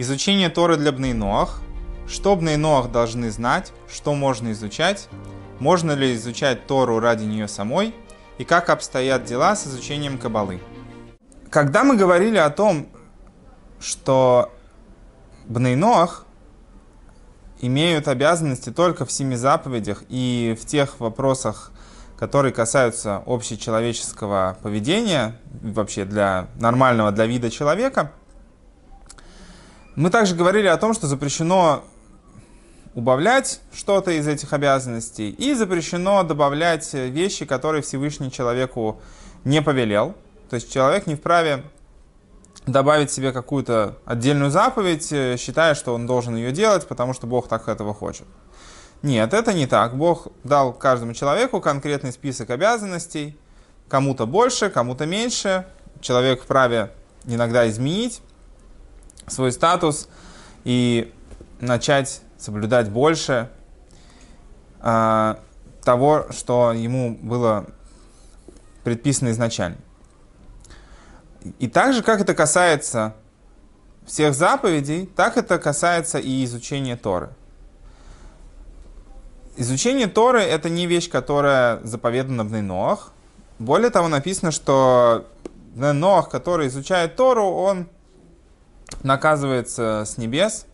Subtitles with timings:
[0.00, 1.60] Изучение Торы для Бнейноах.
[2.08, 5.10] Что Бнейноах должны знать, что можно изучать,
[5.58, 7.94] можно ли изучать Тору ради нее самой,
[8.38, 10.58] и как обстоят дела с изучением Кабалы.
[11.50, 12.88] Когда мы говорили о том,
[13.78, 14.50] что
[15.44, 16.24] Бнейноах
[17.60, 21.72] имеют обязанности только в семи заповедях и в тех вопросах,
[22.18, 28.12] которые касаются общечеловеческого поведения, вообще для нормального для вида человека,
[29.96, 31.84] мы также говорили о том, что запрещено
[32.94, 39.00] убавлять что-то из этих обязанностей и запрещено добавлять вещи, которые Всевышний человеку
[39.44, 40.14] не повелел.
[40.48, 41.64] То есть человек не вправе
[42.66, 47.48] добавить себе какую-то отдельную заповедь, э, считая, что он должен ее делать, потому что Бог
[47.48, 48.26] так этого хочет.
[49.02, 49.96] Нет, это не так.
[49.96, 53.38] Бог дал каждому человеку конкретный список обязанностей,
[53.88, 55.66] кому-то больше, кому-то меньше.
[56.00, 56.92] Человек вправе
[57.24, 58.20] иногда изменить
[59.30, 60.08] свой статус
[60.64, 61.12] и
[61.60, 63.50] начать соблюдать больше
[64.80, 65.34] э,
[65.82, 67.66] того, что ему было
[68.84, 69.78] предписано изначально.
[71.58, 73.14] И так же, как это касается
[74.06, 77.30] всех заповедей, так это касается и изучения Торы.
[79.56, 83.12] Изучение Торы– это не вещь, которая заповедана в Нейноах.
[83.58, 85.26] Более того, написано, что
[85.74, 87.88] Нейноах, который изучает Тору, он
[89.02, 90.66] наказывается с небес.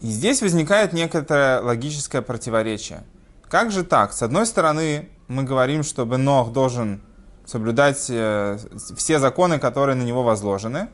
[0.00, 3.04] И здесь возникает некоторое логическое противоречие.
[3.48, 4.12] Как же так?
[4.12, 7.00] С одной стороны, мы говорим, что Бенох должен
[7.44, 8.58] соблюдать э,
[8.96, 10.88] все законы, которые на него возложены.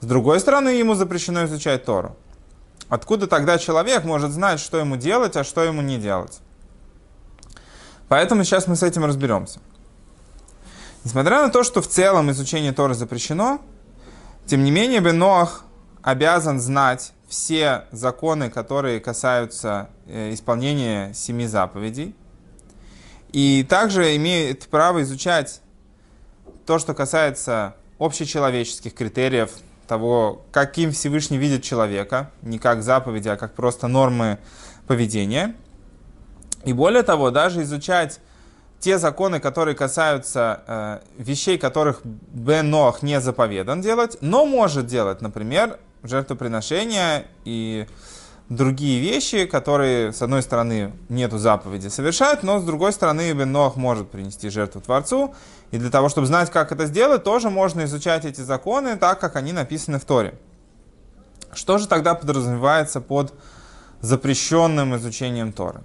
[0.00, 2.16] С другой стороны, ему запрещено изучать Тору.
[2.88, 6.40] Откуда тогда человек может знать, что ему делать, а что ему не делать?
[8.08, 9.60] Поэтому сейчас мы с этим разберемся.
[11.04, 13.60] Несмотря на то, что в целом изучение Торы запрещено,
[14.46, 15.64] тем не менее, Беноах
[16.02, 22.14] обязан знать все законы, которые касаются э, исполнения семи заповедей.
[23.32, 25.60] И также имеет право изучать
[26.64, 29.50] то, что касается общечеловеческих критериев,
[29.88, 34.38] того, каким Всевышний видит человека, не как заповеди, а как просто нормы
[34.86, 35.56] поведения.
[36.64, 38.20] И более того, даже изучать
[38.80, 45.78] те законы, которые касаются э, вещей, которых Бенох не заповедан делать, но может делать, например,
[46.02, 47.86] жертвоприношения и
[48.48, 54.10] другие вещи, которые, с одной стороны, нету заповеди совершают, но с другой стороны, Бенох может
[54.10, 55.34] принести жертву Творцу.
[55.72, 59.36] И для того, чтобы знать, как это сделать, тоже можно изучать эти законы так, как
[59.36, 60.38] они написаны в Торе.
[61.52, 63.34] Что же тогда подразумевается под
[64.00, 65.80] запрещенным изучением Торы?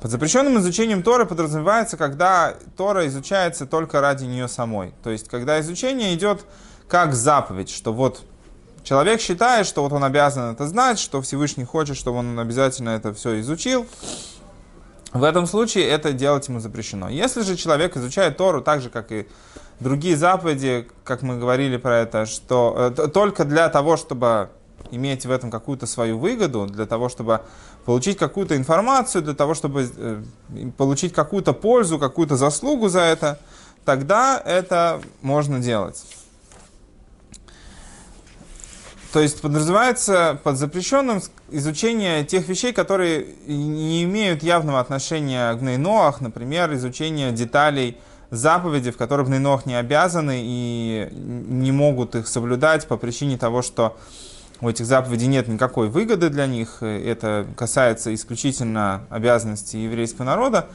[0.00, 4.94] Под запрещенным изучением Торы подразумевается, когда Тора изучается только ради нее самой.
[5.02, 6.44] То есть, когда изучение идет
[6.88, 8.22] как заповедь, что вот
[8.84, 13.12] человек считает, что вот он обязан это знать, что Всевышний хочет, чтобы он обязательно это
[13.12, 13.86] все изучил.
[15.12, 17.08] В этом случае это делать ему запрещено.
[17.08, 19.26] Если же человек изучает Тору так же, как и
[19.80, 24.50] другие заповеди, как мы говорили про это, что э, только для того, чтобы
[24.90, 27.42] иметь в этом какую-то свою выгоду, для того, чтобы
[27.84, 30.22] получить какую-то информацию, для того, чтобы э,
[30.76, 33.38] получить какую-то пользу, какую-то заслугу за это,
[33.84, 36.04] тогда это можно делать.
[39.12, 46.20] То есть подразумевается под запрещенным изучение тех вещей, которые не имеют явного отношения к Нейноах,
[46.20, 47.96] например, изучение деталей
[48.30, 53.96] заповеди, в которых Нейноах не обязаны и не могут их соблюдать по причине того, что
[54.60, 60.66] у этих заповедей нет никакой выгоды для них, это касается исключительно обязанностей еврейского народа.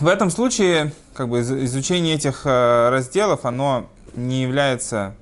[0.00, 5.14] В этом случае как бы, изучение этих э, разделов оно не является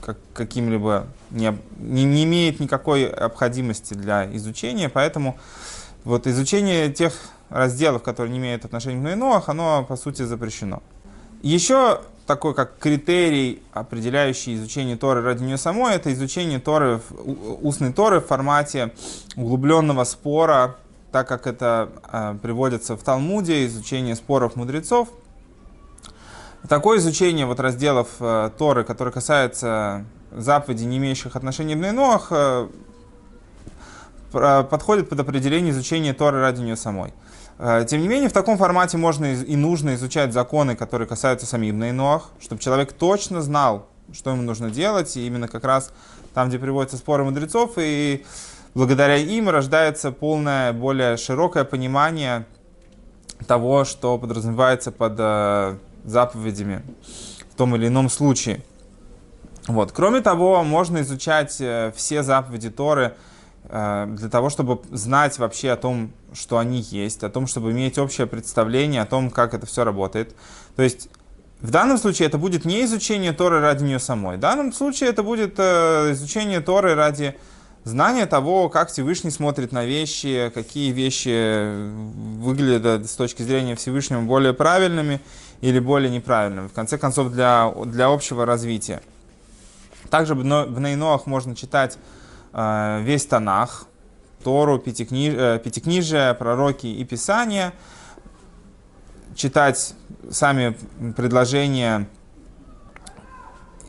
[0.00, 5.36] как, каким-либо, не, не, не имеет никакой необходимости для изучения, поэтому
[6.04, 7.12] вот изучение тех
[7.48, 10.82] разделов, которые не имеют отношения к Нуинуах, оно по сути запрещено.
[11.42, 17.00] Еще такой как критерий, определяющий изучение Торы ради нее самой, это изучение Торы,
[17.62, 18.92] устной Торы в формате
[19.36, 20.76] углубленного спора,
[21.12, 25.08] так как это э, приводится в Талмуде, изучение споров мудрецов.
[26.68, 32.68] Такое изучение вот разделов э, Торы, которые касаются заповедей, не имеющих отношения к Бнейноах, э,
[34.32, 37.14] подходит под определение изучения Торы ради нее самой.
[37.58, 41.78] Э, тем не менее, в таком формате можно и нужно изучать законы, которые касаются самим
[41.78, 45.92] Нейноах, чтобы человек точно знал, что ему нужно делать, и именно как раз
[46.34, 48.24] там, где приводятся споры мудрецов, и
[48.74, 52.46] благодаря им рождается полное, более широкое понимание
[53.46, 56.82] того, что подразумевается под э, заповедями
[57.50, 58.62] в том или ином случае.
[59.66, 59.92] Вот.
[59.92, 63.14] Кроме того, можно изучать э, все заповеди Торы
[63.68, 68.26] для того, чтобы знать вообще о том, что они есть, о том, чтобы иметь общее
[68.26, 70.36] представление о том, как это все работает.
[70.76, 71.08] То есть
[71.60, 74.36] в данном случае это будет не изучение Торы ради нее самой.
[74.36, 77.34] В данном случае это будет э, изучение Торы ради
[77.84, 81.72] знания того, как Всевышний смотрит на вещи, какие вещи
[82.38, 85.20] выглядят с точки зрения Всевышнего более правильными
[85.60, 86.68] или более неправильными.
[86.68, 89.00] В конце концов, для, для общего развития.
[90.10, 91.98] Также в Нейноах можно читать э,
[92.56, 93.86] весь Танах,
[94.46, 97.72] Тору, пятикниж, э, Пятикнижие, пророки и Писания,
[99.34, 99.94] читать
[100.30, 100.76] сами
[101.16, 102.08] предложения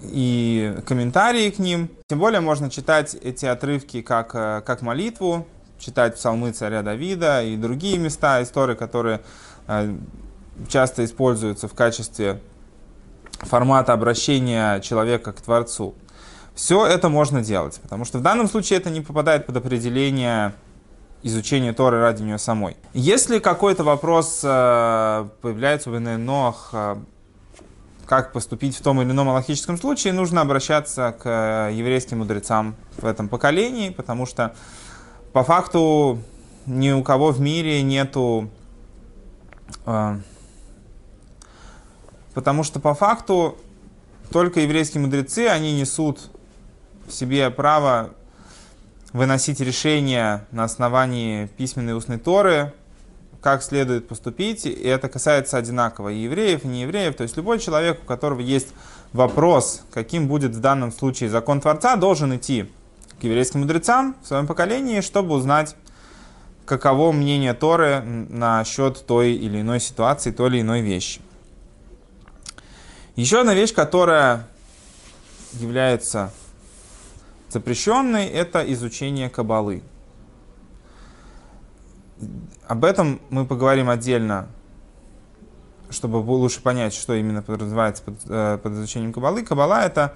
[0.01, 1.91] и комментарии к ним.
[2.07, 5.47] Тем более можно читать эти отрывки как, э, как молитву,
[5.77, 9.21] читать псалмы царя Давида и другие места истории, которые
[9.67, 9.95] э,
[10.67, 12.41] часто используются в качестве
[13.41, 15.93] формата обращения человека к Творцу.
[16.57, 20.55] Все это можно делать, потому что в данном случае это не попадает под определение
[21.21, 22.77] изучения Торы ради нее самой.
[22.95, 26.95] Если какой-то вопрос э, появляется в Иненох, э,
[28.07, 33.05] как поступить в том или ином аллахическом случае, нужно обращаться к э, еврейским мудрецам в
[33.05, 34.55] этом поколении, потому что
[35.33, 36.23] по факту
[36.65, 38.49] ни у кого в мире нету...
[42.33, 43.59] Потому что по факту
[44.31, 46.31] только еврейские мудрецы, они несут
[47.07, 48.11] себе право
[49.13, 52.73] выносить решения на основании письменной и устной Торы,
[53.41, 58.01] как следует поступить, и это касается одинаково и евреев, и неевреев, то есть любой человек,
[58.03, 58.69] у которого есть
[59.13, 62.69] вопрос, каким будет в данном случае закон Творца, должен идти
[63.19, 65.75] к еврейским мудрецам в своем поколении, чтобы узнать,
[66.65, 71.21] каково мнение Торы насчет той или иной ситуации, той или иной вещи.
[73.15, 74.45] Еще одна вещь, которая
[75.53, 76.31] является
[77.49, 79.81] Запрещенный– это изучение кабалы.
[82.67, 84.49] Об этом мы поговорим отдельно,
[85.89, 89.43] чтобы лучше понять, что именно подразумевается под, э, под изучением кабалы.
[89.43, 90.15] Кабала– это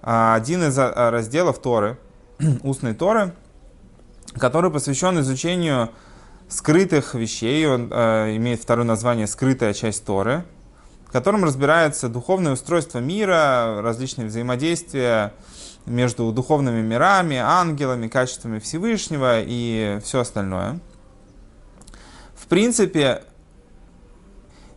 [0.00, 1.98] а, один из а, разделов Торы,
[2.62, 3.34] устной Торы,
[4.38, 5.90] который посвящен изучению
[6.48, 7.66] скрытых вещей.
[7.66, 10.44] Он э, имеет второе название «Скрытая часть Торы»,
[11.06, 15.34] в котором разбирается духовное устройство мира, различные взаимодействия,
[15.86, 20.80] между духовными мирами, ангелами, качествами Всевышнего и все остальное.
[22.34, 23.22] В принципе,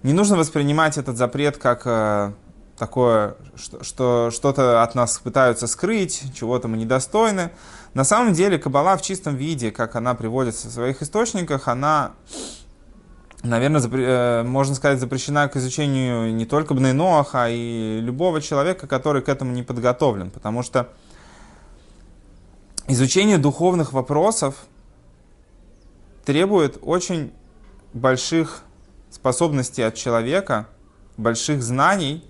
[0.03, 2.33] не нужно воспринимать этот запрет как э,
[2.77, 7.51] такое, что, что что-то от нас пытаются скрыть, чего-то мы недостойны.
[7.93, 12.11] На самом деле, Каббала в чистом виде, как она приводится в своих источниках, она
[13.43, 18.87] наверное, запре- э, можно сказать, запрещена к изучению не только Бнейноаха, а и любого человека,
[18.87, 20.31] который к этому не подготовлен.
[20.31, 20.89] Потому что
[22.87, 24.55] изучение духовных вопросов
[26.25, 27.31] требует очень
[27.93, 28.63] больших
[29.11, 30.67] способностей от человека,
[31.17, 32.23] больших знаний,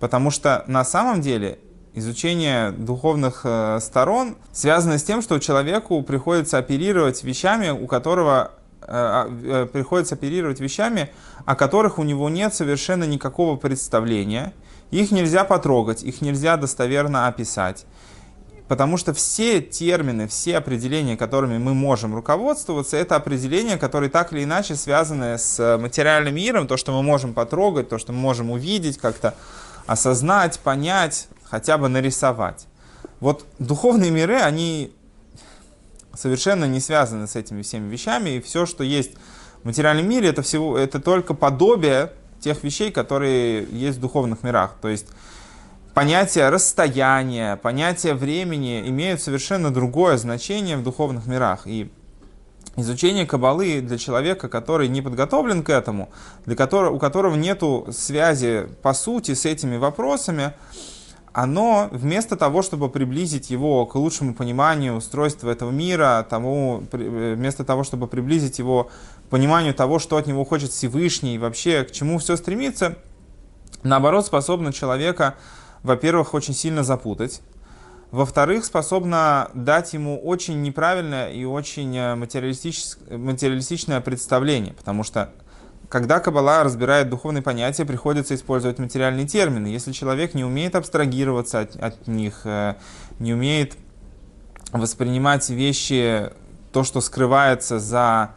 [0.00, 1.58] потому что на самом деле
[1.94, 8.52] изучение духовных э, сторон связано с тем, что человеку приходится оперировать вещами, у которого
[8.86, 11.10] приходится оперировать вещами,
[11.46, 14.52] о которых у него нет совершенно никакого представления.
[14.90, 17.86] Их нельзя потрогать, их нельзя достоверно описать.
[18.68, 24.44] Потому что все термины, все определения, которыми мы можем руководствоваться, это определения, которые так или
[24.44, 28.96] иначе связаны с материальным миром, то, что мы можем потрогать, то, что мы можем увидеть,
[28.96, 29.34] как-то
[29.86, 32.66] осознать, понять, хотя бы нарисовать.
[33.20, 34.92] Вот духовные миры, они
[36.16, 39.12] совершенно не связаны с этими всеми вещами, и все, что есть
[39.62, 44.76] в материальном мире, это, всего, это только подобие тех вещей, которые есть в духовных мирах.
[44.82, 45.06] То есть
[45.94, 51.66] понятие расстояния, понятие времени имеют совершенно другое значение в духовных мирах.
[51.66, 51.90] И
[52.76, 56.10] изучение кабалы для человека, который не подготовлен к этому,
[56.44, 60.52] для которого, у которого нет связи по сути с этими вопросами,
[61.34, 67.64] оно вместо того, чтобы приблизить его к лучшему пониманию устройства этого мира, тому, э, вместо
[67.64, 68.88] того, чтобы приблизить его
[69.26, 72.98] к пониманию того, что от него хочет Всевышний и вообще к чему все стремится,
[73.82, 75.34] наоборот, способно человека,
[75.82, 77.42] во-первых, очень сильно запутать,
[78.12, 85.32] во-вторых, способна дать ему очень неправильное и очень э, материалистичное представление, потому что
[85.94, 89.68] когда Каббала разбирает духовные понятия, приходится использовать материальные термины.
[89.68, 92.74] Если человек не умеет абстрагироваться от, от них, э,
[93.20, 93.76] не умеет
[94.72, 96.32] воспринимать вещи,
[96.72, 98.34] то, что скрывается за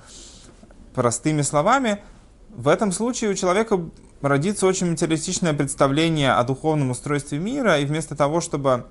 [0.94, 2.04] простыми словами,
[2.50, 3.90] в этом случае у человека
[4.22, 8.86] родится очень материалистичное представление о духовном устройстве мира, и вместо того, чтобы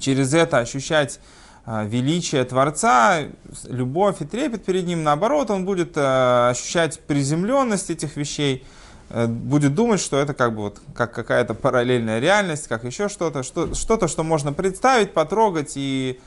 [0.00, 1.20] через это ощущать
[1.68, 3.24] величие Творца,
[3.64, 5.02] любовь и трепет перед Ним.
[5.02, 8.64] Наоборот, он будет а, ощущать приземленность этих вещей,
[9.10, 13.42] э, будет думать, что это как бы вот как какая-то параллельная реальность, как еще что-то,
[13.42, 16.18] что, что-то, что можно представить, потрогать и,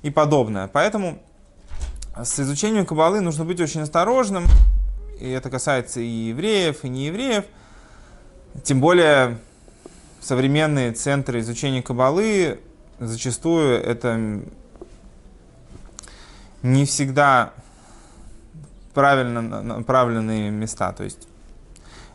[0.00, 0.66] и подобное.
[0.66, 1.18] Поэтому
[2.16, 4.46] с изучением Кабалы нужно быть очень осторожным,
[5.20, 7.44] и это касается и евреев, и неевреев.
[8.62, 9.36] Тем более
[10.22, 12.60] современные центры изучения Кабалы
[12.98, 14.40] зачастую это
[16.66, 17.52] не всегда
[18.94, 20.92] правильно направленные места.
[20.92, 21.28] То есть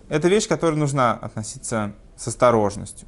[0.10, 3.08] это вещь, к которой нужно относиться с осторожностью.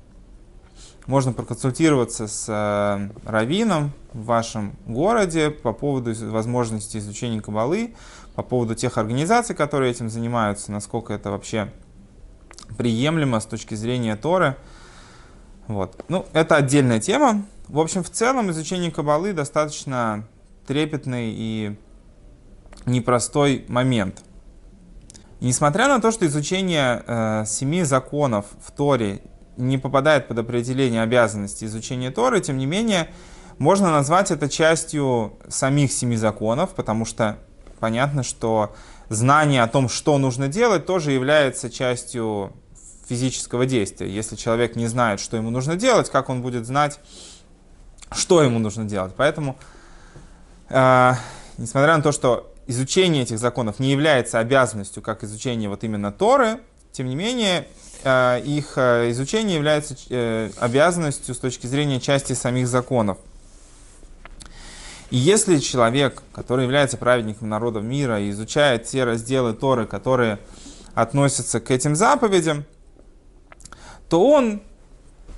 [1.05, 7.93] Можно проконсультироваться с э, раввином в вашем городе по поводу возможности изучения кабалы,
[8.35, 11.73] по поводу тех организаций, которые этим занимаются, насколько это вообще
[12.77, 14.55] приемлемо с точки зрения Торы.
[15.67, 16.05] Вот.
[16.07, 17.45] Ну, это отдельная тема.
[17.67, 20.25] В общем, в целом изучение кабалы достаточно
[20.67, 21.75] трепетный и
[22.85, 24.23] непростой момент.
[25.39, 29.21] И несмотря на то, что изучение э, семи законов в Торе
[29.57, 33.09] не попадает под определение обязанности изучения Торы, тем не менее,
[33.57, 37.37] можно назвать это частью самих семи законов, потому что
[37.79, 38.75] понятно, что
[39.09, 42.53] знание о том, что нужно делать, тоже является частью
[43.07, 44.09] физического действия.
[44.09, 46.99] Если человек не знает, что ему нужно делать, как он будет знать,
[48.11, 49.13] что ему нужно делать?
[49.15, 49.57] Поэтому
[51.57, 56.59] несмотря на то, что изучение этих законов не является обязанностью, как изучение вот именно Торы,
[56.91, 57.67] тем не менее,
[58.03, 63.17] а, их а, изучение является э, обязанностью с точки зрения части самих законов.
[65.09, 70.39] И если человек, который является праведником народов мира и изучает те разделы Торы, которые
[70.95, 72.65] относятся к этим заповедям,
[74.09, 74.61] то он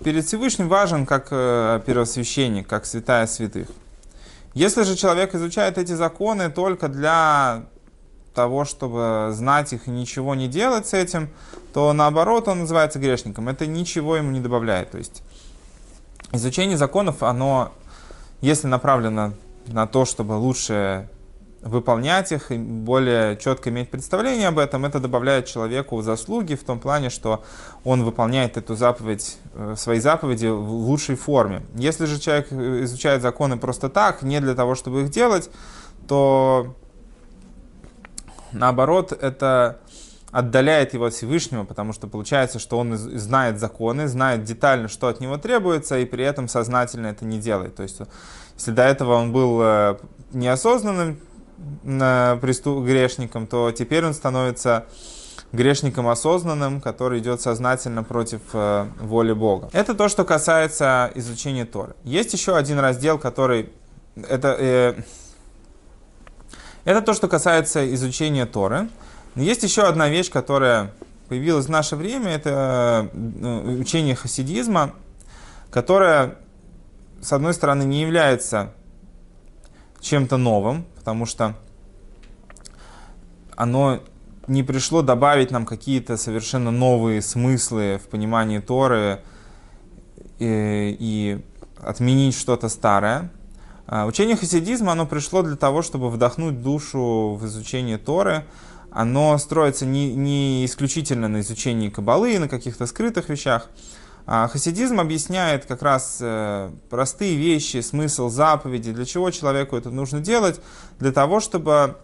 [0.03, 3.67] перед Всевышним важен как э, первосвященник, как святая святых.
[4.55, 7.65] Если же человек изучает эти законы только для
[8.33, 11.29] того, чтобы знать их и ничего не делать с этим,
[11.73, 13.49] то наоборот он называется грешником.
[13.49, 14.91] Это ничего ему не добавляет.
[14.91, 15.23] То есть
[16.31, 17.73] изучение законов, оно,
[18.39, 19.33] если направлено
[19.67, 21.09] на то, чтобы лучше
[21.65, 26.79] выполнять их и более четко иметь представление об этом, это добавляет человеку заслуги в том
[26.79, 27.43] плане, что
[27.83, 31.63] он выполняет эту заповедь, э, свои заповеди в лучшей форме.
[31.73, 35.49] Если же человек э, изучает законы просто так, не для того, чтобы их делать,
[36.07, 36.75] то
[38.51, 39.79] наоборот это
[40.31, 45.19] отдаляет его от Всевышнего, потому что получается, что он знает законы, знает детально, что от
[45.19, 47.75] него требуется, и при этом сознательно это не делает.
[47.75, 48.01] То есть,
[48.55, 49.97] если до этого он был э,
[50.31, 51.19] неосознанным.
[52.81, 54.85] Грешником, то теперь он становится
[55.51, 59.69] грешником осознанным, который идет сознательно против э, воли Бога.
[59.73, 61.95] Это то, что касается изучения Торы.
[62.03, 63.71] Есть еще один раздел, который...
[64.15, 64.95] Это, э,
[66.83, 68.89] это то, что касается изучения Торы.
[69.35, 70.91] Есть еще одна вещь, которая
[71.27, 74.93] появилась в наше время, это э, учение хасидизма,
[75.71, 76.35] которое,
[77.21, 78.73] с одной стороны, не является
[80.05, 81.55] чем-то новым, потому что
[83.55, 84.01] оно
[84.47, 89.21] не пришло добавить нам какие-то совершенно новые смыслы в понимании Торы
[90.37, 91.45] и, э, и
[91.81, 93.31] отменить что-то старое.
[93.87, 98.45] А учение хасидизма, оно пришло для того, чтобы вдохнуть душу в изучение Торы.
[98.91, 103.69] Оно строится не, не исключительно на изучении кабалы на каких-то скрытых вещах,
[104.25, 110.59] хасидизм объясняет как раз э, простые вещи, смысл заповеди, для чего человеку это нужно делать,
[110.99, 111.97] для того, чтобы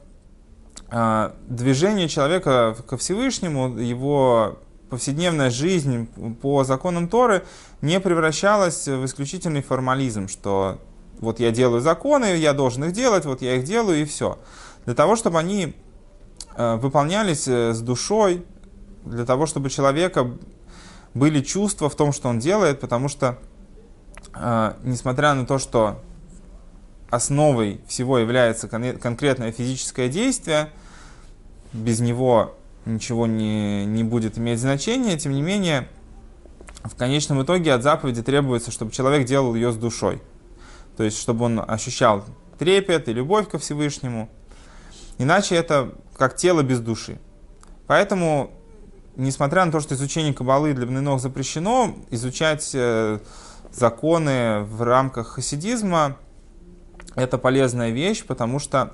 [0.92, 4.60] э, движение человека ко Всевышнему, его
[4.92, 6.08] повседневная жизнь
[6.42, 7.44] по законам Торы
[7.82, 10.80] не превращалась в исключительный формализм, что
[11.20, 14.38] вот я делаю законы, я должен их делать, вот я их делаю и все.
[14.86, 15.74] Для того, чтобы они
[16.56, 18.46] э, выполнялись с душой,
[19.06, 20.30] для того, чтобы человека
[21.13, 23.38] были чувства в том, что он делает, потому что,
[24.34, 26.01] э, несмотря на то, что
[27.10, 30.70] основой всего является кон- конкретное физическое действие,
[31.74, 35.88] без него ничего не, не будет иметь значения, тем не менее,
[36.84, 40.22] в конечном итоге от заповеди требуется, чтобы человек делал ее с душой.
[40.98, 42.25] То есть, чтобы он ощущал
[42.58, 44.30] трепет и любовь ко Всевышнему.
[45.18, 47.20] Иначе это как тело без души.
[47.88, 48.51] Поэтому
[49.22, 53.20] несмотря на то, что изучение кабалы для бнынов запрещено, изучать э,
[53.72, 56.18] законы в рамках хасидизма
[57.16, 58.94] это полезная вещь, потому что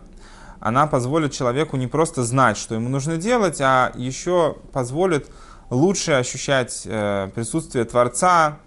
[0.60, 5.30] она позволит человеку не просто знать, что ему нужно делать, а еще позволит
[5.70, 8.60] лучше ощущать э, присутствие Творца,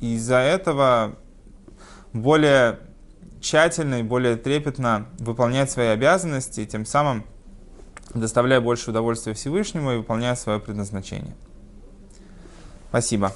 [0.00, 1.16] и из-за этого
[2.12, 2.78] более
[3.40, 7.24] тщательно и более трепетно выполнять свои обязанности, и тем самым
[8.12, 11.34] доставляя больше удовольствия Всевышнему и выполняя свое предназначение.
[12.90, 13.32] Спасибо.